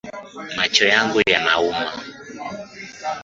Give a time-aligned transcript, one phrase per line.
[0.55, 1.85] Macho yangu yanauma